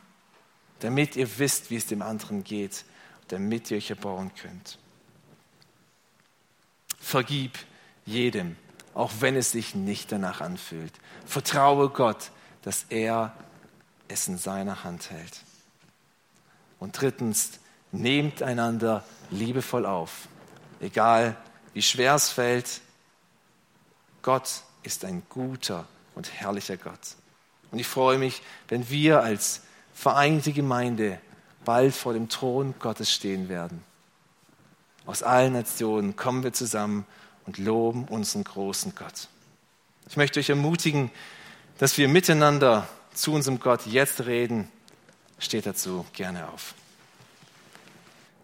[0.79, 2.85] damit ihr wisst, wie es dem anderen geht,
[3.27, 4.79] damit ihr euch erbauen könnt.
[6.99, 7.57] Vergib
[8.05, 8.55] jedem,
[8.93, 10.93] auch wenn es sich nicht danach anfühlt.
[11.25, 12.31] Vertraue Gott,
[12.63, 13.33] dass er
[14.07, 15.41] es in seiner Hand hält.
[16.79, 17.59] Und drittens,
[17.91, 20.27] nehmt einander liebevoll auf,
[20.79, 21.35] egal
[21.73, 22.81] wie schwer es fällt.
[24.21, 27.15] Gott ist ein guter und herrlicher Gott.
[27.71, 29.61] Und ich freue mich, wenn wir als
[29.99, 31.19] vereinte Gemeinde
[31.65, 33.83] bald vor dem Thron Gottes stehen werden.
[35.05, 37.05] Aus allen Nationen kommen wir zusammen
[37.45, 39.27] und loben unseren großen Gott.
[40.07, 41.11] Ich möchte euch ermutigen,
[41.79, 44.71] dass wir miteinander zu unserem Gott jetzt reden.
[45.37, 46.75] Steht dazu gerne auf.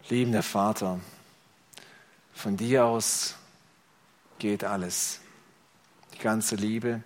[0.10, 1.00] Liebender Vater,
[2.34, 3.36] von dir aus
[4.40, 5.22] geht alles.
[6.16, 7.02] Die ganze Liebe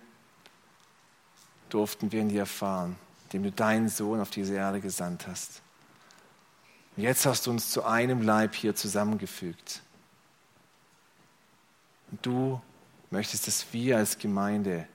[1.68, 2.96] durften wir in dir erfahren,
[3.32, 5.62] dem du deinen Sohn auf diese Erde gesandt hast.
[6.96, 9.82] Und jetzt hast du uns zu einem Leib hier zusammengefügt.
[12.10, 12.60] Und du
[13.10, 14.86] möchtest, dass wir als Gemeinde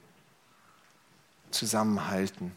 [1.51, 2.51] zusammenhalten,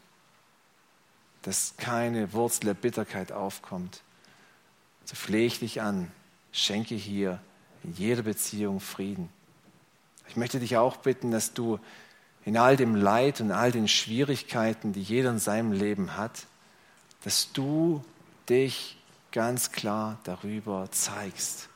[1.43, 4.03] dass keine Wurzel der Bitterkeit aufkommt.
[5.05, 6.11] So flehe ich dich an,
[6.53, 7.41] schenke hier
[7.85, 9.29] in jeder Beziehung Frieden.
[10.29, 11.79] Ich möchte dich auch bitten, dass du
[12.45, 16.47] in all dem Leid und all den Schwierigkeiten, die jeder in seinem Leben hat,
[17.25, 18.05] dass du
[18.49, 18.97] dich
[19.33, 21.69] ganz klar darüber zeigst.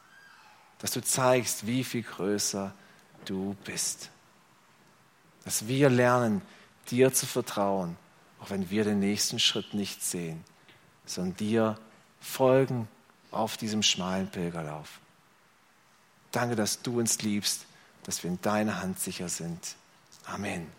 [0.79, 2.73] Dass du zeigst, wie viel größer
[3.25, 4.11] du bist.
[5.45, 6.43] Dass wir lernen,
[6.91, 7.97] dir zu vertrauen,
[8.41, 10.43] auch wenn wir den nächsten Schritt nicht sehen,
[11.07, 11.79] sondern dir
[12.21, 12.89] folgen
[13.31, 15.01] auf diesem schmalen Pilgerlauf.
[16.31, 17.67] Danke, dass du uns liebst,
[18.05, 19.77] dass wir in deiner Hand sicher sind.
[20.29, 20.71] Amen.